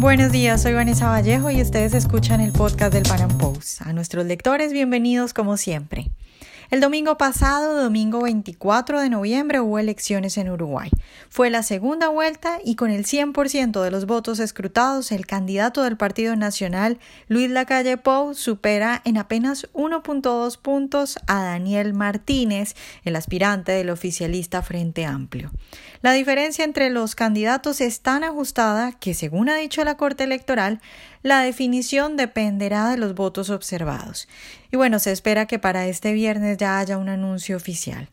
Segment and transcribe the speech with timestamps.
[0.00, 3.82] Buenos días, soy Vanessa Vallejo y ustedes escuchan el podcast del Pan Post.
[3.82, 6.10] A nuestros lectores, bienvenidos como siempre.
[6.70, 10.88] El domingo pasado, domingo 24 de noviembre, hubo elecciones en Uruguay.
[11.28, 15.96] Fue la segunda vuelta y con el 100% de los votos escrutados, el candidato del
[15.96, 23.72] Partido Nacional, Luis Lacalle Pou, supera en apenas 1.2 puntos a Daniel Martínez, el aspirante
[23.72, 25.50] del oficialista Frente Amplio.
[26.02, 30.80] La diferencia entre los candidatos es tan ajustada que, según ha dicho la Corte Electoral,
[31.22, 34.28] la definición dependerá de los votos observados.
[34.70, 38.08] Y bueno, se espera que para este viernes ya haya un anuncio oficial.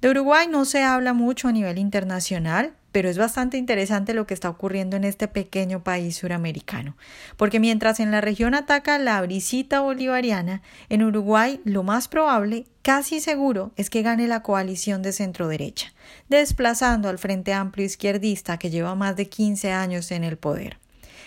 [0.00, 4.34] De Uruguay no se habla mucho a nivel internacional, pero es bastante interesante lo que
[4.34, 6.94] está ocurriendo en este pequeño país suramericano,
[7.38, 13.20] porque mientras en la región ataca la brisita bolivariana, en Uruguay lo más probable, casi
[13.20, 15.94] seguro, es que gane la coalición de centro derecha,
[16.28, 20.81] desplazando al Frente Amplio Izquierdista que lleva más de 15 años en el poder.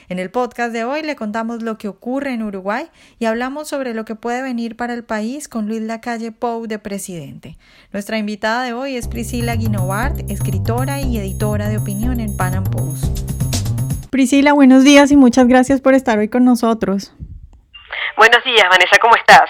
[0.08, 3.94] En el podcast de hoy le contamos lo que ocurre en Uruguay y hablamos sobre
[3.94, 7.58] lo que puede venir para el país con Luis Lacalle Pou de presidente.
[7.92, 13.06] Nuestra invitada de hoy es Priscila Guinovart, escritora y editora de opinión en Panam Post.
[14.12, 17.14] Priscila, buenos días y muchas gracias por estar hoy con nosotros.
[18.16, 19.50] Buenos días, Vanessa, ¿cómo estás?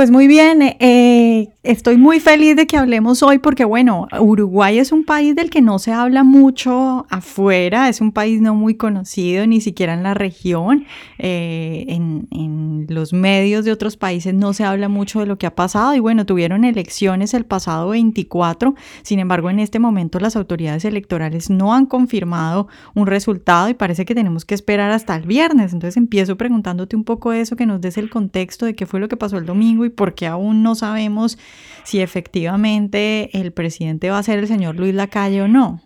[0.00, 4.92] Pues muy bien, eh, estoy muy feliz de que hablemos hoy porque, bueno, Uruguay es
[4.92, 9.46] un país del que no se habla mucho afuera, es un país no muy conocido,
[9.46, 10.86] ni siquiera en la región.
[11.18, 15.54] Eh, en, los medios de otros países no se habla mucho de lo que ha
[15.54, 20.84] pasado y, bueno, tuvieron elecciones el pasado 24, sin embargo, en este momento las autoridades
[20.86, 25.74] electorales no han confirmado un resultado y parece que tenemos que esperar hasta el viernes.
[25.74, 29.08] Entonces empiezo preguntándote un poco eso, que nos des el contexto de qué fue lo
[29.08, 31.38] que pasó el domingo y porque aún no sabemos
[31.84, 35.80] si efectivamente el presidente va a ser el señor Luis Lacalle o no.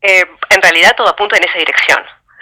[0.00, 1.98] Eh, en realidad todo apunta en esa dirección.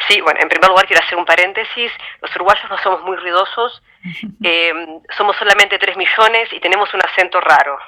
[0.08, 1.90] Sí, bueno, en primer lugar quiero hacer un paréntesis.
[2.20, 3.82] Los uruguayos no somos muy ruidosos,
[4.44, 4.72] eh,
[5.16, 7.78] somos solamente 3 millones y tenemos un acento raro.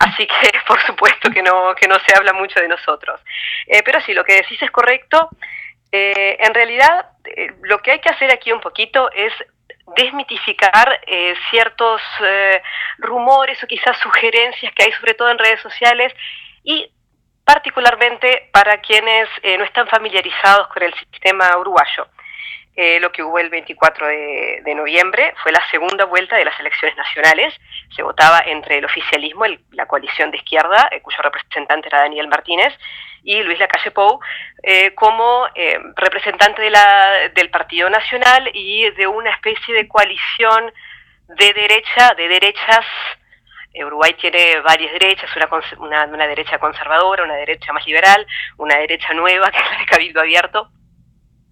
[0.00, 3.20] Así que por supuesto que no, que no se habla mucho de nosotros.
[3.66, 5.30] Eh, pero sí, lo que decís es correcto.
[5.90, 7.06] en realidad,
[7.62, 9.32] lo que hay que hacer aquí un poquito es
[9.96, 12.62] desmitificar eh, ciertos eh,
[12.98, 16.12] rumores o quizás sugerencias que hay sobre todo en redes sociales
[16.62, 16.90] y
[17.44, 22.06] particularmente para quienes eh, no están familiarizados con el sistema uruguayo.
[22.76, 26.96] Eh, lo que hubo el 24 de, noviembre fue la segunda vuelta de las elecciones
[26.96, 27.54] nacionales.
[27.94, 32.72] Se votaba entre el oficialismo, la coalición de izquierda, eh, cuyo representante era Daniel Martínez,
[33.22, 34.18] y Luis Lacalle Pou,
[34.62, 35.46] eh, como
[35.96, 40.72] representante de la, del Partido Nacional y de una especie de coalición
[41.28, 42.84] de derecha, de derechas.
[43.76, 45.30] Uruguay tiene varias derechas,
[45.78, 48.26] una, una derecha conservadora, una derecha más liberal,
[48.58, 50.70] una derecha nueva, que es la de Cabildo Abierto,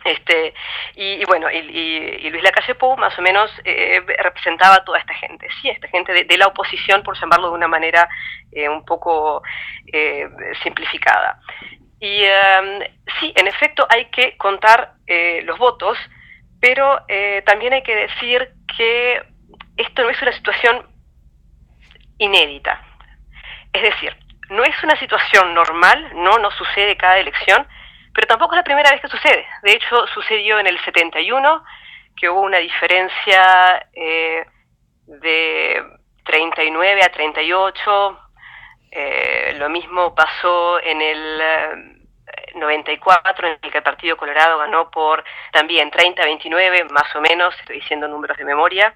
[0.05, 0.55] este,
[0.95, 5.49] y, bueno, y, Luis Lacalle Pou más o menos eh, representaba a toda esta gente,
[5.61, 8.09] sí, esta gente de, la oposición, por llamarlo de una manera
[8.51, 9.43] eh, un poco
[9.93, 10.29] eh,
[10.63, 11.39] simplificada.
[12.01, 12.81] Y em,
[13.21, 14.95] sí, en efecto hay que contar
[15.45, 15.99] los votos,
[16.59, 17.05] pero
[17.45, 19.23] también hay que decir que
[19.77, 20.87] esto no es una situación
[22.19, 22.81] inédita.
[23.73, 24.17] Es decir,
[24.51, 27.67] no es una situación normal, no, no sucede cada elección,
[28.15, 29.47] pero tampoco es la primera vez que sucede.
[29.63, 31.65] De hecho, sucedió en el 71,
[32.17, 34.45] que hubo una diferencia eh,
[35.07, 35.83] de
[36.25, 38.19] 39 a 38.
[38.91, 42.05] Eh, lo mismo pasó en el
[42.55, 47.17] 94, eh, en el que el Partido Colorado ganó por también 30 a 29, más
[47.17, 48.95] o menos, estoy diciendo números de memoria.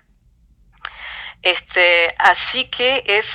[1.40, 3.26] Este, así que es,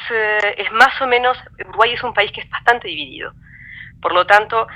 [0.57, 3.31] es más o menos, Uruguay es un país que es bastante dividido.
[4.01, 4.67] Por lo tanto,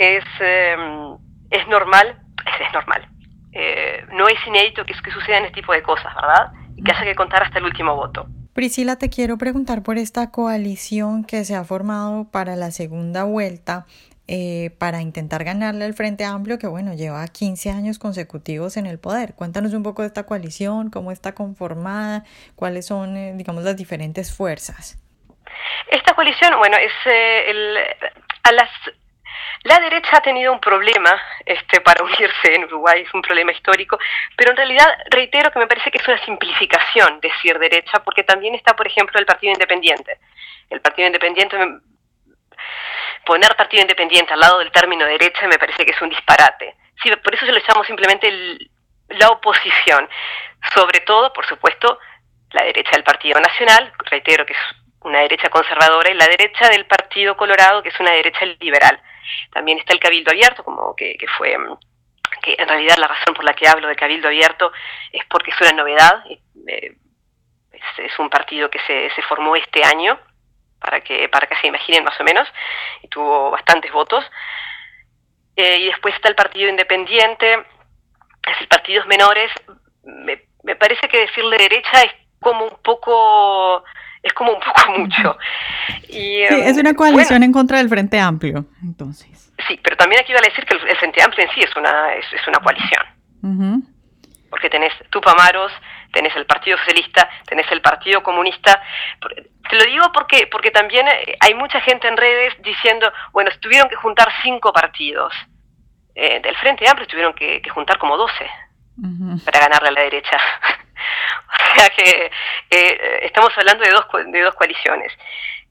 [0.00, 1.18] es, em,
[1.50, 2.18] es normal,
[2.58, 3.06] es, normal.
[3.52, 6.52] Eh, no es inédito que, que sucedan este tipo de cosas, ¿verdad?
[6.74, 8.26] Y que haya que contar hasta el último voto.
[8.54, 13.86] Priscila, te quiero preguntar por esta coalición que se ha formado para la segunda vuelta
[14.26, 18.98] eh, para intentar ganarle al Frente Amplio, que bueno, lleva 15 años consecutivos en el
[18.98, 19.34] poder.
[19.34, 22.24] Cuéntanos un poco de esta coalición, cómo está conformada,
[22.56, 24.98] cuáles son, eh, digamos, las diferentes fuerzas.
[25.90, 26.92] Esta coalición, bueno, es
[27.48, 27.76] el,
[28.44, 28.70] a las
[29.64, 33.98] la derecha ha tenido un problema este, para unirse en Uruguay, es un problema histórico,
[34.36, 38.54] pero en realidad reitero que me parece que es una simplificación decir derecha, porque también
[38.54, 40.18] está, por ejemplo, el Partido Independiente.
[40.70, 41.56] El Partido Independiente,
[43.26, 46.76] poner Partido Independiente al lado del término derecha me parece que es un disparate.
[47.02, 48.30] Sí, por eso se lo llamo simplemente
[49.08, 50.08] la oposición.
[50.74, 51.98] Sobre todo, por supuesto,
[52.52, 54.58] la derecha del Partido Nacional, reitero que es
[55.02, 59.00] una derecha conservadora, y la derecha del Partido Colorado, que es una derecha liberal.
[59.52, 61.76] También está el Cabildo Abierto, como que, fue mm,
[62.42, 64.72] que en realidad la razón por la que hablo de Cabildo Abierto
[65.12, 66.24] es porque es una novedad,
[66.66, 66.96] eh,
[67.98, 70.18] es, un partido que se, se, formó este año,
[70.80, 72.48] para que, para que se imaginen más o menos,
[73.02, 74.24] y tuvo bastantes votos.
[75.56, 79.50] Eh, y después está el Partido Independiente, es decir, partidos menores.
[80.04, 83.84] Me, me parece que decirle derecha es como un poco
[84.22, 85.38] es como un poco mucho.
[86.08, 89.52] Y, sí, es una em, coalición en contra del Frente Amplio, entonces.
[89.68, 92.46] Sí, pero también aquí vale decir que el, Frente Amplio en sí es una, es,
[92.46, 93.82] una coalición.
[94.50, 95.72] Porque tenés Tupamaros,
[96.12, 98.82] tenés el Partido Socialista, tenés el Partido Comunista.
[99.70, 103.88] Te lo digo porque, porque también eh, hay mucha gente en redes diciendo, bueno, tuvieron
[103.88, 105.32] que juntar cinco partidos.
[106.14, 108.50] Eh, del Frente Amplio tuvieron que, juntar como doce
[109.44, 110.36] para ganarle a la derecha.
[111.48, 112.30] o sea que
[112.70, 115.12] eh, estamos hablando de dos, de dos coaliciones.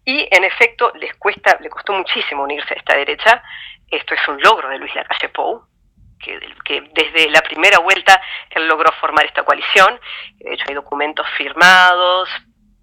[0.06, 3.44] Y en efecto les cuesta, le costó muchísimo unirse a esta derecha.
[3.90, 5.64] Esto es un logro de Luis Lacalle Pou,
[6.20, 10.00] que, que, desde la primera vuelta él logró formar esta coalición.
[10.38, 12.30] De hecho, hay documentos firmados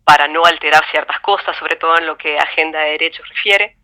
[0.05, 3.77] para no alterar ciertas cosas, sobre todo en lo que agenda de derechos refiere.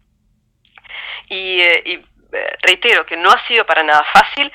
[1.29, 1.94] Y, eh, y
[2.32, 4.53] eh, reitero que no ha sido para nada fácil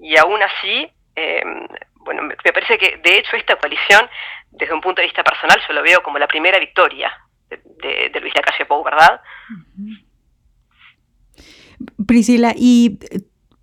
[0.00, 0.90] y aún así
[2.04, 4.08] bueno, me parece que de hecho esta coalición,
[4.50, 7.12] desde un punto de vista personal, yo lo veo como la primera victoria
[7.48, 9.20] de, Luis Lacalle Pou, ¿verdad?
[12.06, 12.98] Priscila, y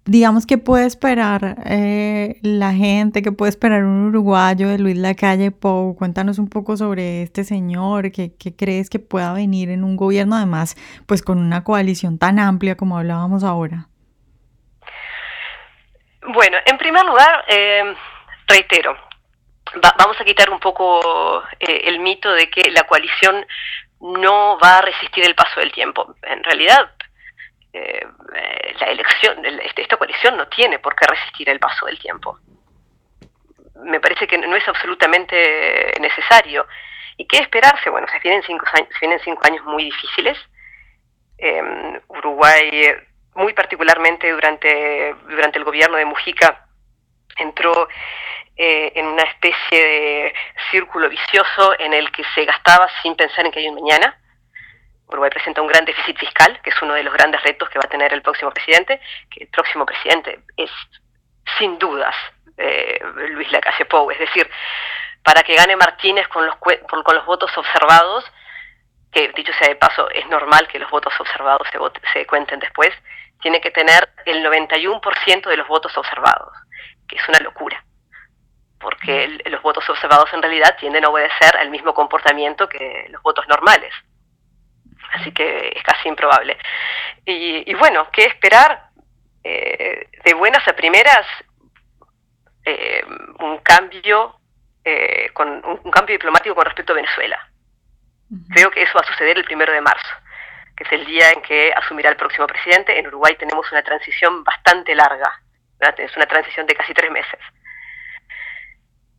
[0.06, 5.52] digamos que puede esperar eh, la gente, que puede esperar un uruguayo de Luis Lacalle
[5.52, 5.96] Pou.
[5.96, 10.76] Cuéntanos un poco sobre este señor, ¿qué, crees que pueda venir en un gobierno además,
[11.06, 13.91] pues con una coalición tan amplia como hablábamos ahora?
[16.34, 17.94] Bueno, en primer lugar, eh,
[18.48, 18.98] reitero,
[19.98, 23.46] vamos a quitar un poco eh, el mito de que la coalición
[24.00, 26.16] no va a resistir el paso del tiempo.
[26.22, 26.90] En realidad,
[27.74, 28.08] eh,
[28.80, 32.40] la elección, este, esta coalición no tiene por qué resistir el paso del tiempo.
[33.84, 36.66] Me parece que no es absolutamente necesario.
[37.18, 37.90] ¿Y qué esperarse?
[37.90, 40.38] Bueno, se vienen cinco años, se vienen cinco años muy difíciles.
[41.38, 42.94] Em, Uruguay,
[43.36, 46.68] muy particularmente durante, durante el gobierno de Mujica,
[47.38, 47.88] entró
[48.56, 50.34] eh, en una especie de
[50.70, 54.18] círculo vicioso en el que se gastaba sin pensar en que hay un mañana.
[55.08, 57.86] Uruguay presenta un gran déficit fiscal, que es uno de los grandes retos que va
[57.86, 60.72] a tener el próximo presidente, que el próximo presidente es,
[61.58, 62.16] sin dudas,
[62.58, 63.00] eh,
[63.30, 64.12] Luis Lacalle Pou.
[64.12, 64.50] Es decir,
[65.24, 68.32] para que gane Martínez con los, con los votos observados,
[69.12, 71.80] que dicho sea de paso, es normal que los votos observados se,
[72.14, 72.92] se cuenten después,
[73.42, 76.54] tiene que tener el 91% de los votos observados,
[77.08, 77.84] que es una locura
[78.82, 83.48] porque los votos observados en realidad tienden a obedecer al mismo comportamiento que los votos
[83.48, 83.94] normales.
[85.14, 86.58] Así que es casi improbable.
[87.26, 88.90] Y, bueno, ¿qué esperar?
[89.44, 91.26] Eh, de buenas a primeras,
[92.66, 93.04] eh,
[93.40, 94.36] un cambio
[94.84, 97.50] eh, con un, cambio diplomático con respecto a Venezuela.
[98.50, 100.10] Creo que eso va a suceder el primero de marzo,
[100.82, 102.98] que es el día en que asumirá el próximo presidente.
[102.98, 105.42] En Uruguay tenemos una transición bastante larga,
[105.98, 107.40] es una transición de casi tres meses.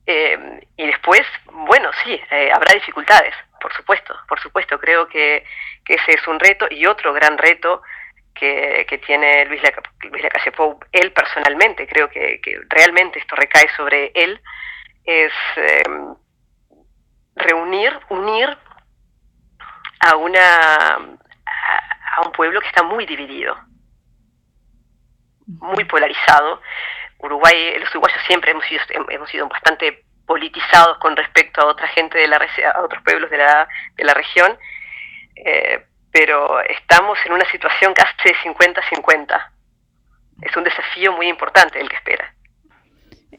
[0.06, 1.23] Eh, y después,
[1.53, 4.79] bueno, sí, eh, habrá dificultades, por supuesto, por supuesto.
[4.79, 5.44] Creo que,
[5.87, 7.82] ese es un reto y otro gran reto
[8.35, 14.41] que, tiene Luis, Lacalle Pou, él personalmente, creo que, realmente esto recae sobre él,
[15.05, 16.15] es em,
[17.36, 18.56] reunir, unir
[20.01, 21.19] a, una,
[22.26, 23.56] un pueblo que está muy dividido,
[25.46, 26.60] muy polarizado
[27.22, 32.19] Uruguay, los uruguayos siempre hemos sido, hemos sido bastante politizados con respecto a otra gente
[32.19, 34.58] de la a otros pueblos de la, de la región,
[35.36, 39.50] eh, pero estamos en una situación casi de 50-50.
[40.43, 42.34] Es un desafío muy importante el que espera.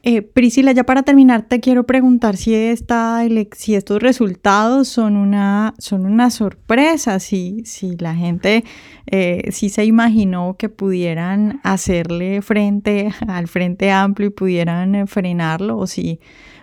[0.06, 6.28] Eh, Priscila, ya para terminar, te quiero preguntar si, estos resultados son una, son una
[6.28, 8.64] sorpresa, si, si la gente
[9.10, 15.78] eh, si se imaginó que pudieran hacerle frente al Frente Amplio y pudieran eh, frenarlo,
[15.78, 16.20] o si,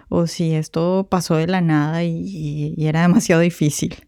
[0.07, 4.07] o si esto pasó de la nada y, era demasiado difícil.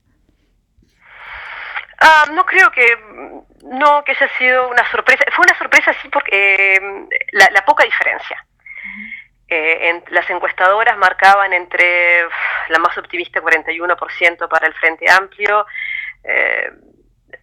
[1.99, 2.85] Ah, no creo que
[3.63, 5.23] no que haya sido una sorpresa.
[5.35, 6.77] Fue una sorpresa sí porque
[7.31, 8.37] la poca diferencia.
[9.65, 12.27] Eh, las encuestadoras marcaban entre
[12.67, 15.65] la más optimista 41% para el Frente Amplio,
[16.21, 16.69] eh,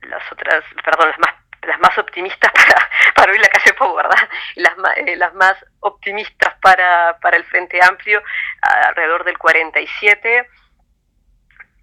[0.02, 4.28] las otras, perdón, las más las más optimistas para, para la calle Pou, ¿verdad?
[4.56, 8.22] Las, eh, las más optimistas para, para el Frente Amplio,
[8.60, 10.46] alrededor del 47.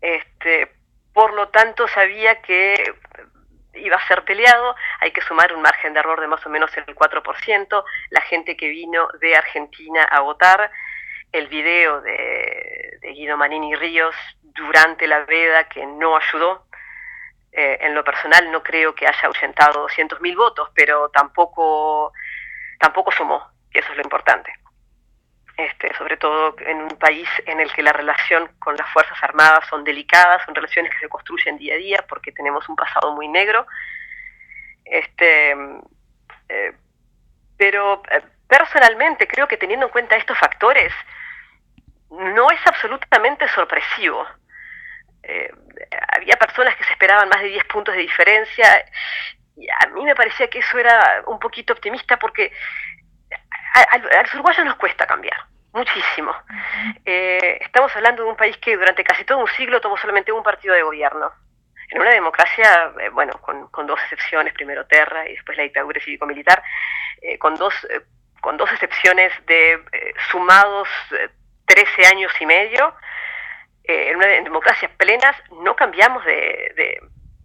[0.01, 0.71] Este,
[1.13, 2.93] por lo tanto, sabía que
[3.79, 6.75] iba a ser peleado, hay que sumar un margen de error de más o menos
[6.77, 10.71] el 4%, la gente que vino de Argentina a votar,
[11.31, 16.65] el video de, Guido Manini Ríos durante la veda que no ayudó.
[17.51, 22.13] Eh, en lo personal no creo que haya ahuyentado 200.000 votos, pero tampoco,
[22.79, 24.53] tampoco sumó, que eso es lo importante.
[25.57, 29.65] Este, sobre todo en un país en el que la relación con las Fuerzas Armadas
[29.67, 33.27] son delicadas, son relaciones que se construyen día a día porque tenemos un pasado muy
[33.27, 33.65] negro.
[34.85, 35.55] Este,
[36.49, 36.73] eh,
[37.57, 40.93] pero eh, personalmente creo que teniendo en cuenta estos factores,
[42.11, 44.27] no es absolutamente sorpresivo.
[45.23, 45.51] Eh,
[46.13, 48.85] había personas que se esperaban más de 10 puntos de diferencia
[49.55, 52.53] y a mí me parecía que eso era un poquito optimista porque
[53.85, 55.37] a, los uruguayos nos cuesta cambiar,
[55.73, 56.35] muchísimo.
[57.05, 60.43] Eh, estamos hablando de un país que durante casi todo un siglo tuvo solamente un
[60.43, 61.31] partido de gobierno.
[61.89, 66.61] En una democracia, eh, bueno, con, dos excepciones, primero Terra y después la dictadura cívico-militar,
[67.21, 67.73] eh, con, dos,
[68.41, 69.81] con dos excepciones de
[70.29, 70.89] sumados
[71.65, 72.93] 13 años y medio,
[73.83, 76.99] en una democracia plenas no cambiamos de,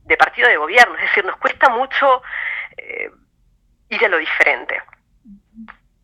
[0.04, 2.22] de, partido de gobierno, es decir, nos cuesta mucho
[3.88, 4.82] ir a lo diferente.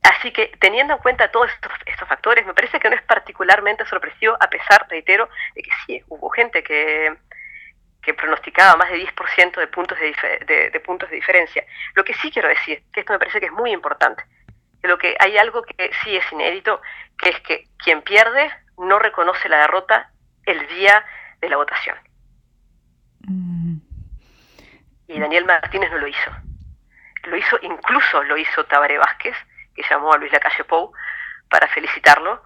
[0.02, 4.36] Así que teniendo en cuenta todos estos, factores, me parece que no es particularmente sorpresivo,
[4.40, 7.14] a pesar, reitero, de que sí, hubo gente que,
[8.02, 11.64] que pronosticaba más de 10% de puntos de, de, puntos de diferencia.
[11.94, 14.22] Lo que sí quiero decir, que esto me parece que es muy importante,
[14.80, 16.80] que lo que hay algo que sí es inédito,
[17.18, 20.10] que es que quien pierde no reconoce la derrota
[20.46, 21.04] el día
[21.40, 21.96] de la votación.
[23.20, 23.78] Mm.
[25.08, 26.30] Y Daniel Martínez no lo hizo.
[27.24, 29.36] Lo hizo, incluso lo hizo Tabaré Vázquez,
[29.78, 30.92] que llamó a Luis Lacalle Pou
[31.48, 32.42] para felicitarlo.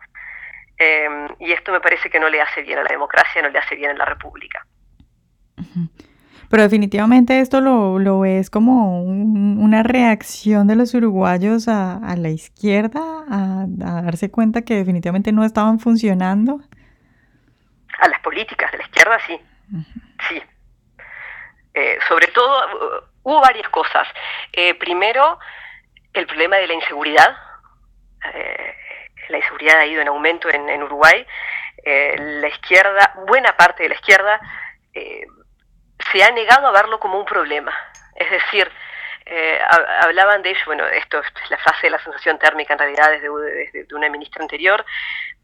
[0.79, 3.59] Em, y esto me parece que no le hace bien a la democracia, no le
[3.59, 4.67] hace bien a la república.
[6.51, 13.01] Pero definitivamente esto lo, lo ves como una reacción de los uruguayos a, la izquierda,
[13.31, 16.61] a, darse cuenta que definitivamente no estaban funcionando.
[17.99, 19.41] A las políticas de la izquierda, sí.
[20.29, 20.43] Sí.
[21.75, 24.07] Eh, sobre todo, uh, hubo varias cosas.
[24.53, 25.39] Eh, primero,
[26.13, 27.37] el problema de la inseguridad.
[28.35, 28.77] Eh,
[29.29, 31.27] la inseguridad ha ido en aumento en, Uruguay.
[31.85, 34.41] Eh, la izquierda, buena parte de la izquierda,
[34.95, 35.27] eh,
[36.11, 37.73] se ha negado a verlo como un problema.
[38.15, 38.71] Es decir,
[40.01, 43.85] hablaban de ello, bueno, esto es la fase de la sensación térmica en realidad desde,
[43.85, 44.85] de una ministra anterior,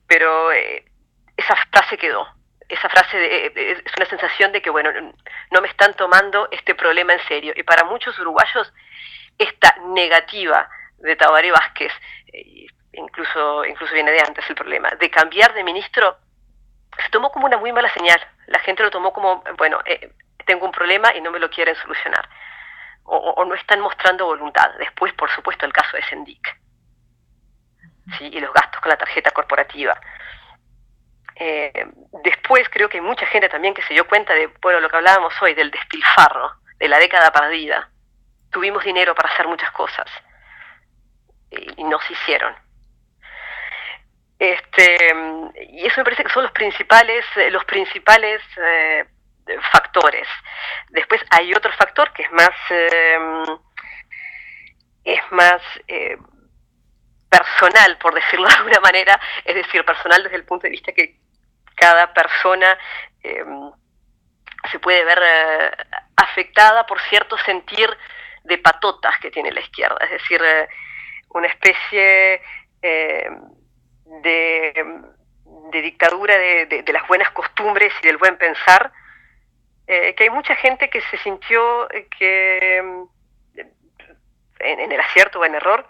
[0.07, 2.27] pero esa frase quedó.
[2.69, 4.91] Esa frase es una sensación de que, bueno,
[5.53, 7.55] no me están tomando este problema en serio.
[7.57, 8.71] Y para muchos uruguayos
[9.39, 10.69] esta negativa
[10.99, 11.93] de Tabaré Vázquez,
[12.33, 16.19] eh, incluso, incluso viene de antes el problema, de cambiar de ministro,
[17.03, 18.21] se tomó como una muy mala señal.
[18.47, 20.13] La gente lo tomó como, bueno, eh,
[20.45, 22.29] tengo un problema y no me lo quieren solucionar.
[23.11, 24.71] O, no están mostrando voluntad.
[24.79, 26.61] Después, por supuesto, el caso de Sendic.
[28.21, 29.99] Y los gastos con la tarjeta corporativa.
[31.37, 31.87] Eh,
[32.23, 34.97] después creo que hay mucha gente también que se dio cuenta de, bueno, lo que
[34.97, 37.89] hablábamos hoy, del despilfarro, de la década perdida
[38.51, 40.07] tuvimos dinero para hacer muchas cosas
[41.51, 42.55] y, no se hicieron.
[44.39, 45.15] Este,
[45.71, 49.05] y eso me parece que son los principales, eh, los principales eh,
[49.73, 50.29] factores.
[50.91, 53.59] Después hay otro factor que es más, em,
[55.05, 56.17] es más eh,
[57.29, 61.17] personal, por decirlo de alguna manera, es decir, personal desde el punto de vista que
[61.75, 62.77] cada persona
[64.73, 65.23] se puede ver
[66.17, 67.89] afectada por cierto sentir
[68.49, 70.69] de patotas que tiene la izquierda, es decir, eh,
[71.31, 72.41] una especie
[72.83, 73.31] eh,
[74.23, 78.91] de, dictadura de, las buenas costumbres y del buen pensar,
[79.87, 81.89] eh, que hay mucha gente que se sintió
[82.19, 82.79] que
[84.59, 85.87] en, el acierto o en error,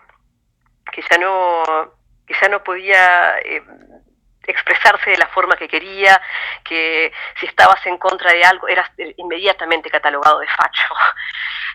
[0.93, 1.63] que ya no,
[2.27, 3.39] que ya no podía
[4.47, 6.21] expresarse de la forma que quería,
[6.65, 10.95] que si estabas en contra de algo eras inmediatamente catalogado de facho.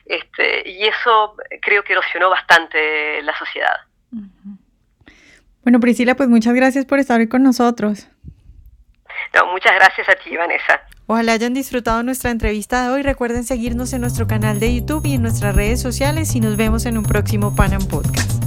[0.06, 3.76] Este, y eso creo que erosionó bastante la sociedad.
[5.64, 8.10] Bueno, Priscila, pues muchas gracias por estar hoy con nosotros.
[9.34, 10.82] No, muchas gracias a ti, Vanessa.
[11.08, 13.02] Ojalá hayan disfrutado nuestra entrevista de hoy.
[13.02, 16.86] Recuerden seguirnos en nuestro canal de YouTube y en nuestras redes sociales y nos vemos
[16.86, 18.43] en un próximo Panam Podcast.